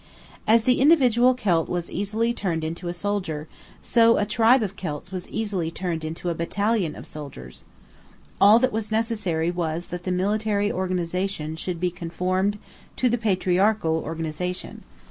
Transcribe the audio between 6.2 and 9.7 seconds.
a battalion of soldiers. All that was necessary